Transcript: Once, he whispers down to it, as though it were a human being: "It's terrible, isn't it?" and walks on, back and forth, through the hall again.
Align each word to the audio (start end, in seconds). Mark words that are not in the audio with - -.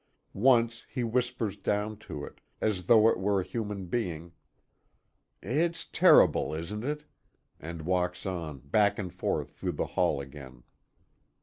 Once, 0.33 0.83
he 0.89 1.03
whispers 1.03 1.55
down 1.55 1.95
to 1.95 2.25
it, 2.25 2.41
as 2.59 2.85
though 2.87 3.07
it 3.07 3.19
were 3.19 3.39
a 3.39 3.43
human 3.43 3.85
being: 3.85 4.31
"It's 5.43 5.85
terrible, 5.85 6.55
isn't 6.55 6.83
it?" 6.83 7.03
and 7.59 7.83
walks 7.83 8.25
on, 8.25 8.61
back 8.61 8.97
and 8.97 9.13
forth, 9.13 9.51
through 9.51 9.73
the 9.73 9.85
hall 9.93 10.19
again. 10.19 10.63